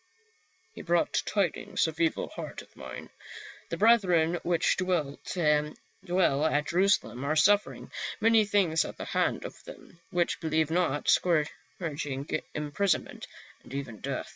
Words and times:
"He 0.73 0.81
brought 0.81 1.21
tidings 1.27 1.85
of 1.87 1.99
evil, 1.99 2.29
heart 2.29 2.63
of 2.63 2.75
mine. 2.75 3.11
The 3.69 3.77
brethren 3.77 4.39
which 4.41 4.75
dwell 4.77 5.17
at 6.43 6.65
Jerusalem 6.65 7.23
are 7.23 7.35
suffering 7.35 7.91
many 8.19 8.43
things 8.45 8.83
at 8.83 8.97
the 8.97 9.05
hand 9.05 9.45
of 9.45 9.63
them 9.65 9.99
which 10.09 10.39
believe 10.39 10.71
not, 10.71 11.07
scourg 11.07 11.49
ing, 11.79 12.27
imprisonment, 12.55 13.27
and 13.61 13.75
even 13.75 13.99
death." 13.99 14.29